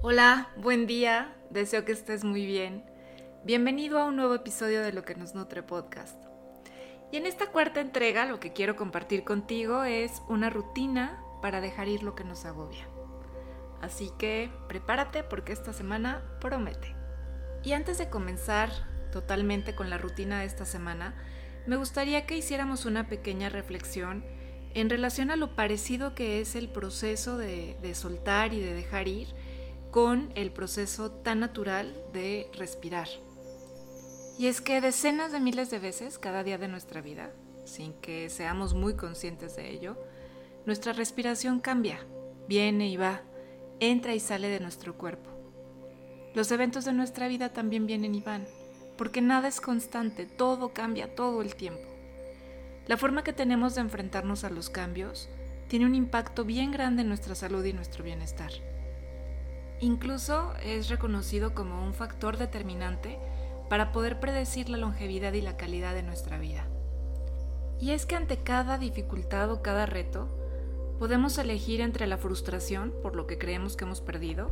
Hola, 0.00 0.50
buen 0.56 0.86
día, 0.86 1.34
deseo 1.50 1.84
que 1.84 1.90
estés 1.90 2.22
muy 2.22 2.46
bien. 2.46 2.84
Bienvenido 3.42 3.98
a 3.98 4.04
un 4.04 4.14
nuevo 4.14 4.32
episodio 4.32 4.80
de 4.80 4.92
Lo 4.92 5.02
que 5.02 5.16
nos 5.16 5.34
nutre 5.34 5.64
podcast. 5.64 6.22
Y 7.10 7.16
en 7.16 7.26
esta 7.26 7.50
cuarta 7.50 7.80
entrega 7.80 8.24
lo 8.24 8.38
que 8.38 8.52
quiero 8.52 8.76
compartir 8.76 9.24
contigo 9.24 9.82
es 9.82 10.22
una 10.28 10.50
rutina 10.50 11.20
para 11.42 11.60
dejar 11.60 11.88
ir 11.88 12.04
lo 12.04 12.14
que 12.14 12.22
nos 12.22 12.44
agobia. 12.44 12.86
Así 13.82 14.12
que 14.20 14.52
prepárate 14.68 15.24
porque 15.24 15.52
esta 15.52 15.72
semana 15.72 16.22
promete. 16.40 16.94
Y 17.64 17.72
antes 17.72 17.98
de 17.98 18.08
comenzar 18.08 18.70
totalmente 19.10 19.74
con 19.74 19.90
la 19.90 19.98
rutina 19.98 20.38
de 20.38 20.46
esta 20.46 20.64
semana, 20.64 21.16
me 21.66 21.74
gustaría 21.74 22.24
que 22.24 22.36
hiciéramos 22.36 22.84
una 22.84 23.08
pequeña 23.08 23.48
reflexión 23.48 24.24
en 24.74 24.90
relación 24.90 25.32
a 25.32 25.36
lo 25.36 25.56
parecido 25.56 26.14
que 26.14 26.40
es 26.40 26.54
el 26.54 26.68
proceso 26.68 27.36
de, 27.36 27.76
de 27.82 27.96
soltar 27.96 28.54
y 28.54 28.60
de 28.60 28.74
dejar 28.74 29.08
ir 29.08 29.34
con 29.90 30.32
el 30.34 30.52
proceso 30.52 31.10
tan 31.10 31.40
natural 31.40 31.94
de 32.12 32.50
respirar. 32.54 33.08
Y 34.38 34.46
es 34.46 34.60
que 34.60 34.80
decenas 34.80 35.32
de 35.32 35.40
miles 35.40 35.70
de 35.70 35.78
veces 35.78 36.18
cada 36.18 36.44
día 36.44 36.58
de 36.58 36.68
nuestra 36.68 37.00
vida, 37.00 37.32
sin 37.64 37.92
que 37.94 38.30
seamos 38.30 38.74
muy 38.74 38.94
conscientes 38.94 39.56
de 39.56 39.70
ello, 39.70 39.96
nuestra 40.64 40.92
respiración 40.92 41.60
cambia, 41.60 41.98
viene 42.46 42.88
y 42.88 42.96
va, 42.96 43.22
entra 43.80 44.14
y 44.14 44.20
sale 44.20 44.48
de 44.48 44.60
nuestro 44.60 44.96
cuerpo. 44.96 45.30
Los 46.34 46.52
eventos 46.52 46.84
de 46.84 46.92
nuestra 46.92 47.26
vida 47.26 47.52
también 47.52 47.86
vienen 47.86 48.14
y 48.14 48.20
van, 48.20 48.46
porque 48.96 49.20
nada 49.20 49.48
es 49.48 49.60
constante, 49.60 50.26
todo 50.26 50.72
cambia 50.72 51.14
todo 51.14 51.42
el 51.42 51.56
tiempo. 51.56 51.88
La 52.86 52.96
forma 52.96 53.24
que 53.24 53.32
tenemos 53.32 53.74
de 53.74 53.80
enfrentarnos 53.80 54.44
a 54.44 54.50
los 54.50 54.70
cambios 54.70 55.28
tiene 55.68 55.86
un 55.86 55.94
impacto 55.94 56.44
bien 56.44 56.70
grande 56.70 57.02
en 57.02 57.08
nuestra 57.08 57.34
salud 57.34 57.64
y 57.64 57.72
nuestro 57.72 58.04
bienestar. 58.04 58.52
Incluso 59.80 60.54
es 60.62 60.88
reconocido 60.88 61.54
como 61.54 61.84
un 61.84 61.94
factor 61.94 62.36
determinante 62.36 63.18
para 63.68 63.92
poder 63.92 64.18
predecir 64.18 64.68
la 64.68 64.78
longevidad 64.78 65.32
y 65.34 65.40
la 65.40 65.56
calidad 65.56 65.94
de 65.94 66.02
nuestra 66.02 66.38
vida. 66.38 66.66
Y 67.80 67.92
es 67.92 68.06
que 68.06 68.16
ante 68.16 68.38
cada 68.38 68.76
dificultad 68.78 69.52
o 69.52 69.62
cada 69.62 69.86
reto, 69.86 70.28
podemos 70.98 71.38
elegir 71.38 71.80
entre 71.80 72.08
la 72.08 72.18
frustración 72.18 72.92
por 73.02 73.14
lo 73.14 73.26
que 73.26 73.38
creemos 73.38 73.76
que 73.76 73.84
hemos 73.84 74.00
perdido 74.00 74.50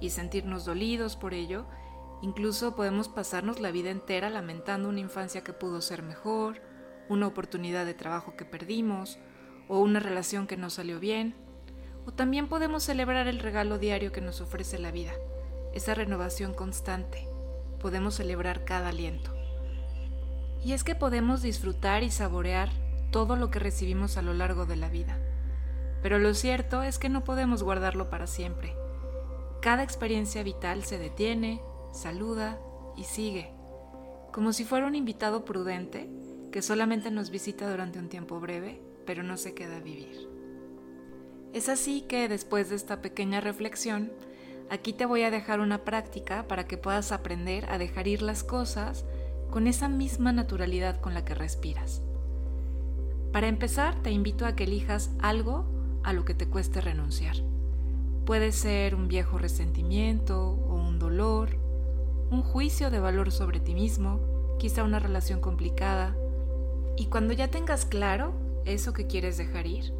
y 0.00 0.10
sentirnos 0.10 0.64
dolidos 0.64 1.16
por 1.16 1.34
ello, 1.34 1.66
incluso 2.22 2.74
podemos 2.74 3.08
pasarnos 3.08 3.60
la 3.60 3.70
vida 3.70 3.90
entera 3.90 4.30
lamentando 4.30 4.88
una 4.88 5.00
infancia 5.00 5.44
que 5.44 5.52
pudo 5.52 5.82
ser 5.82 6.02
mejor, 6.02 6.62
una 7.10 7.26
oportunidad 7.26 7.84
de 7.84 7.92
trabajo 7.92 8.34
que 8.34 8.46
perdimos 8.46 9.18
o 9.68 9.80
una 9.80 10.00
relación 10.00 10.46
que 10.46 10.56
no 10.56 10.70
salió 10.70 10.98
bien, 11.00 11.34
o 12.06 12.12
también 12.12 12.48
podemos 12.48 12.82
celebrar 12.82 13.26
el 13.26 13.38
regalo 13.38 13.78
diario 13.78 14.12
que 14.12 14.20
nos 14.20 14.40
ofrece 14.40 14.78
la 14.78 14.90
vida, 14.90 15.12
esa 15.72 15.94
renovación 15.94 16.54
constante. 16.54 17.28
Podemos 17.80 18.14
celebrar 18.14 18.64
cada 18.64 18.88
aliento. 18.88 19.34
Y 20.64 20.72
es 20.72 20.84
que 20.84 20.94
podemos 20.94 21.42
disfrutar 21.42 22.02
y 22.02 22.10
saborear 22.10 22.70
todo 23.10 23.36
lo 23.36 23.50
que 23.50 23.58
recibimos 23.58 24.16
a 24.16 24.22
lo 24.22 24.34
largo 24.34 24.66
de 24.66 24.76
la 24.76 24.88
vida. 24.88 25.18
Pero 26.02 26.18
lo 26.18 26.34
cierto 26.34 26.82
es 26.82 26.98
que 26.98 27.08
no 27.08 27.24
podemos 27.24 27.62
guardarlo 27.62 28.10
para 28.10 28.26
siempre. 28.26 28.74
Cada 29.60 29.82
experiencia 29.82 30.42
vital 30.42 30.84
se 30.84 30.98
detiene, 30.98 31.60
saluda 31.92 32.58
y 32.96 33.04
sigue, 33.04 33.52
como 34.32 34.52
si 34.52 34.64
fuera 34.64 34.86
un 34.86 34.94
invitado 34.94 35.44
prudente 35.44 36.10
que 36.50 36.60
solamente 36.60 37.10
nos 37.10 37.30
visita 37.30 37.70
durante 37.70 37.98
un 37.98 38.08
tiempo 38.08 38.40
breve, 38.40 38.80
pero 39.06 39.22
no 39.22 39.36
se 39.36 39.54
queda 39.54 39.76
a 39.76 39.80
vivir. 39.80 40.33
Es 41.54 41.68
así 41.68 42.00
que 42.00 42.28
después 42.28 42.68
de 42.68 42.74
esta 42.74 43.00
pequeña 43.00 43.40
reflexión, 43.40 44.10
aquí 44.70 44.92
te 44.92 45.06
voy 45.06 45.22
a 45.22 45.30
dejar 45.30 45.60
una 45.60 45.84
práctica 45.84 46.48
para 46.48 46.66
que 46.66 46.76
puedas 46.76 47.12
aprender 47.12 47.70
a 47.70 47.78
dejar 47.78 48.08
ir 48.08 48.22
las 48.22 48.42
cosas 48.42 49.04
con 49.52 49.68
esa 49.68 49.88
misma 49.88 50.32
naturalidad 50.32 51.00
con 51.00 51.14
la 51.14 51.24
que 51.24 51.32
respiras. 51.32 52.02
Para 53.32 53.46
empezar, 53.46 54.02
te 54.02 54.10
invito 54.10 54.46
a 54.46 54.56
que 54.56 54.64
elijas 54.64 55.12
algo 55.20 55.64
a 56.02 56.12
lo 56.12 56.24
que 56.24 56.34
te 56.34 56.48
cueste 56.48 56.80
renunciar. 56.80 57.36
Puede 58.26 58.50
ser 58.50 58.96
un 58.96 59.06
viejo 59.06 59.38
resentimiento 59.38 60.58
o 60.68 60.74
un 60.74 60.98
dolor, 60.98 61.50
un 62.32 62.42
juicio 62.42 62.90
de 62.90 62.98
valor 62.98 63.30
sobre 63.30 63.60
ti 63.60 63.74
mismo, 63.74 64.18
quizá 64.58 64.82
una 64.82 64.98
relación 64.98 65.40
complicada. 65.40 66.16
Y 66.96 67.06
cuando 67.06 67.32
ya 67.32 67.48
tengas 67.48 67.86
claro 67.86 68.32
eso 68.64 68.92
que 68.92 69.06
quieres 69.06 69.36
dejar 69.36 69.68
ir, 69.68 69.92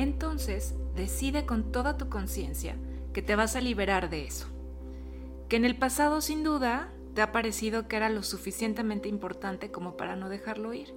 entonces 0.00 0.74
decide 0.94 1.46
con 1.46 1.72
toda 1.72 1.96
tu 1.96 2.08
conciencia 2.08 2.76
que 3.12 3.22
te 3.22 3.36
vas 3.36 3.56
a 3.56 3.60
liberar 3.60 4.10
de 4.10 4.24
eso. 4.24 4.46
Que 5.48 5.56
en 5.56 5.64
el 5.64 5.76
pasado 5.76 6.20
sin 6.20 6.44
duda 6.44 6.92
te 7.14 7.22
ha 7.22 7.32
parecido 7.32 7.88
que 7.88 7.96
era 7.96 8.08
lo 8.08 8.22
suficientemente 8.22 9.08
importante 9.08 9.70
como 9.70 9.96
para 9.96 10.16
no 10.16 10.28
dejarlo 10.28 10.72
ir. 10.74 10.94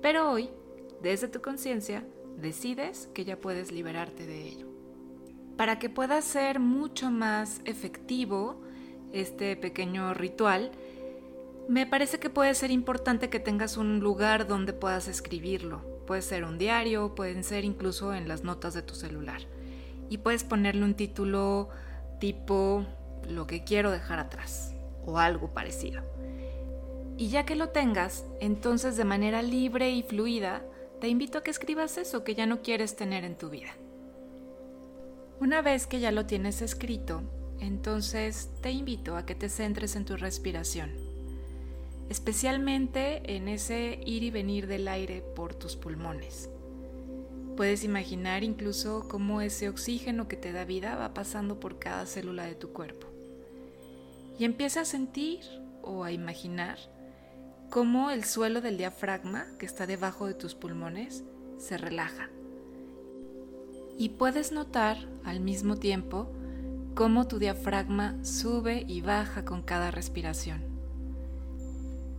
Pero 0.00 0.30
hoy, 0.30 0.50
desde 1.02 1.28
tu 1.28 1.42
conciencia, 1.42 2.06
decides 2.36 3.08
que 3.14 3.24
ya 3.24 3.36
puedes 3.36 3.72
liberarte 3.72 4.26
de 4.26 4.48
ello. 4.48 4.68
Para 5.56 5.78
que 5.78 5.90
pueda 5.90 6.20
ser 6.22 6.60
mucho 6.60 7.10
más 7.10 7.60
efectivo 7.64 8.60
este 9.12 9.56
pequeño 9.56 10.14
ritual, 10.14 10.72
me 11.68 11.86
parece 11.86 12.18
que 12.18 12.30
puede 12.30 12.54
ser 12.54 12.70
importante 12.70 13.30
que 13.30 13.38
tengas 13.38 13.76
un 13.76 14.00
lugar 14.00 14.46
donde 14.46 14.72
puedas 14.72 15.08
escribirlo 15.08 15.93
Puede 16.06 16.22
ser 16.22 16.44
un 16.44 16.58
diario, 16.58 17.14
pueden 17.14 17.44
ser 17.44 17.64
incluso 17.64 18.14
en 18.14 18.28
las 18.28 18.44
notas 18.44 18.74
de 18.74 18.82
tu 18.82 18.94
celular. 18.94 19.40
Y 20.10 20.18
puedes 20.18 20.44
ponerle 20.44 20.84
un 20.84 20.94
título 20.94 21.70
tipo 22.20 22.84
lo 23.28 23.46
que 23.46 23.64
quiero 23.64 23.90
dejar 23.90 24.18
atrás 24.18 24.74
o 25.06 25.18
algo 25.18 25.52
parecido. 25.54 26.02
Y 27.16 27.28
ya 27.28 27.46
que 27.46 27.56
lo 27.56 27.68
tengas, 27.68 28.24
entonces 28.40 28.96
de 28.96 29.04
manera 29.04 29.40
libre 29.40 29.90
y 29.90 30.02
fluida, 30.02 30.62
te 31.00 31.08
invito 31.08 31.38
a 31.38 31.42
que 31.42 31.50
escribas 31.50 31.96
eso 31.96 32.24
que 32.24 32.34
ya 32.34 32.46
no 32.46 32.60
quieres 32.60 32.96
tener 32.96 33.24
en 33.24 33.36
tu 33.36 33.50
vida. 33.50 33.70
Una 35.40 35.62
vez 35.62 35.86
que 35.86 36.00
ya 36.00 36.12
lo 36.12 36.26
tienes 36.26 36.60
escrito, 36.60 37.22
entonces 37.60 38.50
te 38.60 38.70
invito 38.70 39.16
a 39.16 39.24
que 39.24 39.34
te 39.34 39.48
centres 39.48 39.96
en 39.96 40.04
tu 40.04 40.16
respiración 40.16 41.03
especialmente 42.08 43.34
en 43.34 43.48
ese 43.48 44.00
ir 44.04 44.22
y 44.22 44.30
venir 44.30 44.66
del 44.66 44.88
aire 44.88 45.22
por 45.34 45.54
tus 45.54 45.76
pulmones. 45.76 46.50
Puedes 47.56 47.84
imaginar 47.84 48.42
incluso 48.42 49.06
cómo 49.08 49.40
ese 49.40 49.68
oxígeno 49.68 50.26
que 50.26 50.36
te 50.36 50.52
da 50.52 50.64
vida 50.64 50.96
va 50.96 51.14
pasando 51.14 51.60
por 51.60 51.78
cada 51.78 52.04
célula 52.06 52.44
de 52.44 52.56
tu 52.56 52.72
cuerpo. 52.72 53.06
Y 54.38 54.44
empieza 54.44 54.80
a 54.80 54.84
sentir 54.84 55.40
o 55.82 56.02
a 56.02 56.10
imaginar 56.10 56.78
cómo 57.70 58.10
el 58.10 58.24
suelo 58.24 58.60
del 58.60 58.76
diafragma 58.76 59.46
que 59.58 59.66
está 59.66 59.86
debajo 59.86 60.26
de 60.26 60.34
tus 60.34 60.54
pulmones 60.54 61.22
se 61.58 61.78
relaja. 61.78 62.28
Y 63.96 64.10
puedes 64.10 64.50
notar 64.50 64.96
al 65.24 65.38
mismo 65.38 65.76
tiempo 65.76 66.32
cómo 66.94 67.28
tu 67.28 67.38
diafragma 67.38 68.16
sube 68.24 68.84
y 68.88 69.00
baja 69.00 69.44
con 69.44 69.62
cada 69.62 69.92
respiración. 69.92 70.73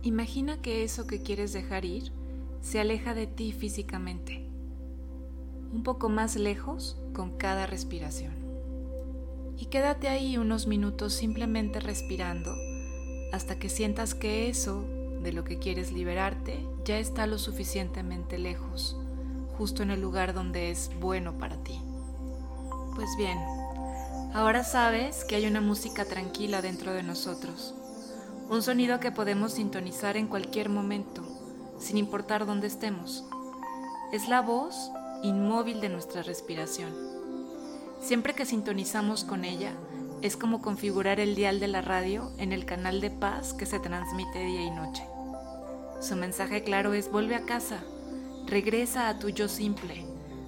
Imagina 0.06 0.62
que 0.62 0.84
eso 0.84 1.08
que 1.08 1.20
quieres 1.20 1.52
dejar 1.52 1.84
ir 1.84 2.12
se 2.60 2.78
aleja 2.78 3.12
de 3.12 3.26
ti 3.26 3.50
físicamente, 3.50 4.48
un 5.72 5.82
poco 5.82 6.08
más 6.08 6.36
lejos 6.36 6.96
con 7.12 7.36
cada 7.36 7.66
respiración. 7.66 8.32
Y 9.58 9.66
quédate 9.66 10.06
ahí 10.06 10.38
unos 10.38 10.68
minutos 10.68 11.12
simplemente 11.12 11.80
respirando 11.80 12.54
hasta 13.32 13.58
que 13.58 13.68
sientas 13.68 14.14
que 14.14 14.48
eso 14.48 14.84
de 15.24 15.32
lo 15.32 15.42
que 15.42 15.58
quieres 15.58 15.90
liberarte 15.90 16.64
ya 16.84 17.00
está 17.00 17.26
lo 17.26 17.36
suficientemente 17.36 18.38
lejos, 18.38 18.96
justo 19.58 19.82
en 19.82 19.90
el 19.90 20.00
lugar 20.00 20.34
donde 20.34 20.70
es 20.70 20.92
bueno 21.00 21.36
para 21.36 21.56
ti. 21.64 21.80
Pues 22.94 23.08
bien, 23.18 23.38
ahora 24.34 24.62
sabes 24.62 25.24
que 25.24 25.34
hay 25.34 25.46
una 25.46 25.60
música 25.60 26.04
tranquila 26.04 26.62
dentro 26.62 26.92
de 26.92 27.02
nosotros 27.02 27.74
un 28.48 28.62
sonido 28.62 29.00
que 29.00 29.10
podemos 29.10 29.54
sintonizar 29.54 30.16
en 30.16 30.28
cualquier 30.28 30.68
momento, 30.68 31.22
sin 31.78 31.96
importar 31.96 32.46
dónde 32.46 32.68
estemos. 32.68 33.24
Es 34.12 34.28
la 34.28 34.40
voz 34.40 34.92
inmóvil 35.24 35.80
de 35.80 35.88
nuestra 35.88 36.22
respiración. 36.22 36.94
Siempre 38.00 38.34
que 38.34 38.46
sintonizamos 38.46 39.24
con 39.24 39.44
ella, 39.44 39.72
es 40.22 40.36
como 40.36 40.62
configurar 40.62 41.18
el 41.18 41.34
dial 41.34 41.58
de 41.58 41.66
la 41.66 41.82
radio 41.82 42.30
en 42.38 42.52
el 42.52 42.64
canal 42.64 43.00
de 43.00 43.10
paz 43.10 43.52
que 43.52 43.66
se 43.66 43.80
transmite 43.80 44.38
día 44.38 44.62
y 44.62 44.70
noche. 44.70 45.02
Su 46.00 46.14
mensaje 46.14 46.62
claro 46.62 46.94
es 46.94 47.10
vuelve 47.10 47.34
a 47.34 47.42
casa, 47.42 47.82
regresa 48.46 49.08
a 49.08 49.18
tu 49.18 49.30
yo 49.30 49.48
simple, 49.48 50.06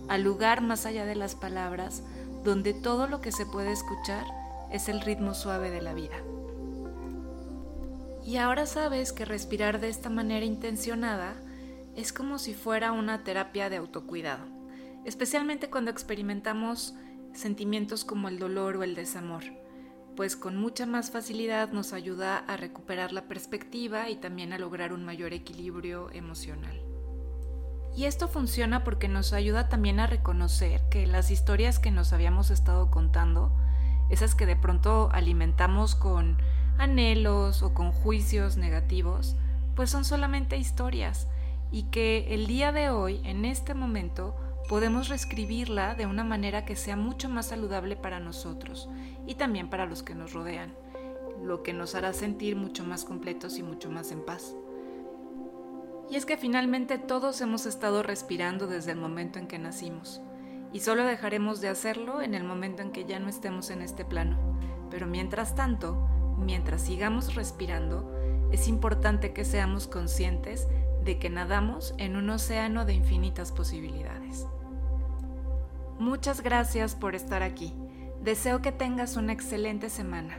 al 0.09 0.23
lugar 0.23 0.63
más 0.63 0.87
allá 0.87 1.05
de 1.05 1.17
las 1.17 1.35
palabras, 1.35 2.03
donde 2.45 2.75
todo 2.75 3.09
lo 3.09 3.21
que 3.21 3.33
se 3.33 3.45
puede 3.45 3.73
escuchar 3.73 4.25
es 4.71 4.89
el 4.89 5.01
ritmo 5.01 5.35
suave 5.35 5.71
de 5.71 5.83
la 5.83 5.95
vida. 5.95 6.17
Y 8.29 8.37
ahora 8.37 8.67
sabes 8.67 9.15
que 9.15 9.25
respirar 9.25 9.81
de 9.81 9.89
esta 9.89 10.11
manera 10.11 10.45
intencionada 10.45 11.33
es 11.97 12.13
como 12.13 12.39
si 12.39 12.53
fuera 12.53 12.93
una 12.93 13.25
terapia 13.25 13.71
de 13.71 13.79
autocuidado, 13.79 14.45
especialmente 15.07 15.71
cuando 15.71 15.91
experimentamos 15.91 16.95
sentimientos 17.33 18.05
como 18.05 18.29
el 18.29 18.39
dolor 18.39 18.77
o 18.77 18.83
el 18.83 18.95
desamor, 18.95 19.45
pues 20.15 20.37
con 20.37 20.59
mucha 20.59 20.85
más 20.85 21.11
facilidad 21.11 21.73
nos 21.73 21.95
ayuda 21.95 22.37
a 22.37 22.59
recuperar 22.59 23.15
la 23.15 23.29
perspectiva 23.29 24.11
y 24.11 24.17
también 24.17 24.53
a 24.53 24.59
lograr 24.59 24.93
un 24.93 25.07
mayor 25.07 25.33
equilibrio 25.33 26.11
emocional. 26.13 26.83
Y 27.97 28.05
esto 28.05 28.29
funciona 28.29 28.85
porque 28.85 29.09
nos 29.09 29.33
ayuda 29.33 29.71
también 29.71 30.01
a 30.01 30.07
reconocer 30.07 30.83
que 30.91 31.07
las 31.07 31.31
historias 31.31 31.79
que 31.79 31.91
nos 31.91 32.13
habíamos 32.13 32.51
estado 32.51 32.91
contando, 32.91 33.57
esas 34.11 34.35
que 34.35 34.45
de 34.45 34.57
pronto 34.57 35.09
alimentamos 35.13 35.95
con 35.95 36.37
anhelos 36.79 37.63
o 37.63 37.75
con 37.75 37.93
juicios 37.93 38.57
negativos, 38.57 39.37
pues 39.75 39.91
son 39.91 40.05
solamente 40.05 40.57
historias 40.57 41.29
y 41.71 41.85
que 41.85 42.35
el 42.35 42.47
día 42.47 42.73
de 42.73 42.91
hoy, 42.91 43.21
en 43.25 43.45
este 43.45 43.75
momento, 43.75 44.35
podemos 44.69 45.09
reescribirla 45.09 45.95
de 45.95 46.07
una 46.07 46.25
manera 46.25 46.65
que 46.65 46.77
sea 46.77 46.97
mucho 46.97 47.29
más 47.29 47.47
saludable 47.47 47.97
para 47.97 48.21
nosotros 48.21 48.89
y 49.27 49.35
también 49.35 49.71
para 49.71 49.87
los 49.87 50.03
que 50.03 50.15
nos 50.15 50.33
rodean, 50.33 50.75
lo 51.43 51.63
que 51.63 51.73
nos 51.73 51.95
hará 51.95 52.13
sentir 52.13 52.57
mucho 52.57 52.85
más 52.85 53.05
completos 53.05 53.59
y 53.59 53.63
mucho 53.63 53.91
más 53.91 54.13
en 54.13 54.25
paz. 54.25 54.55
Y 56.11 56.17
es 56.17 56.25
que 56.25 56.39
finalmente 56.39 56.99
todos 56.99 57.41
hemos 57.41 57.67
estado 57.67 58.03
respirando 58.03 58.67
desde 58.67 58.93
el 58.93 58.99
momento 58.99 59.39
en 59.39 59.47
que 59.47 59.59
nacimos, 59.59 60.23
y 60.73 60.81
solo 60.81 61.05
dejaremos 61.05 61.61
de 61.61 61.69
hacerlo 61.69 62.21
en 62.21 62.35
el 62.35 62.45
momento 62.45 62.83
en 62.83 62.93
que 62.93 63.05
ya 63.05 63.19
no 63.19 63.29
estemos 63.29 63.71
en 63.71 63.83
este 63.83 64.05
plano. 64.05 64.39
Pero 64.91 65.07
mientras 65.07 65.55
tanto, 65.55 66.09
mientras 66.39 66.83
sigamos 66.83 67.35
respirando, 67.35 68.11
es 68.53 68.69
importante 68.69 69.33
que 69.33 69.45
seamos 69.45 69.87
conscientes 69.87 70.69
de 71.05 71.19
que 71.19 71.31
nadamos 71.31 71.95
en 71.99 72.17
un 72.17 72.31
océano 72.31 72.85
de 72.85 72.95
infinitas 72.95 73.53
posibilidades. 73.53 74.47
Muchas 75.99 76.43
gracias 76.43 76.95
por 76.95 77.15
estar 77.15 77.43
aquí. 77.43 77.75
Deseo 78.23 78.63
que 78.63 78.73
tengas 78.73 79.17
una 79.17 79.33
excelente 79.33 79.91
semana. 79.91 80.39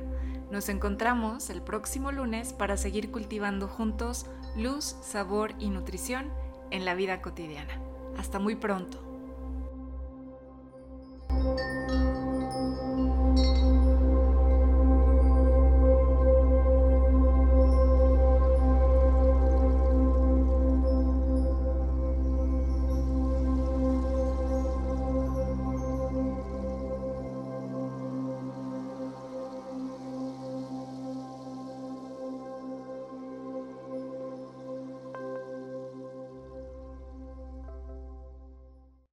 Nos 0.51 0.69
encontramos 0.69 1.49
el 1.49 1.61
próximo 1.61 2.11
lunes 2.11 2.53
para 2.53 2.77
seguir 2.77 3.11
cultivando 3.11 3.67
juntos 3.67 4.25
luz, 4.55 4.95
sabor 5.01 5.53
y 5.59 5.69
nutrición 5.69 6.31
en 6.71 6.85
la 6.85 6.95
vida 6.95 7.21
cotidiana. 7.21 7.81
Hasta 8.17 8.39
muy 8.39 8.55
pronto. 8.55 8.99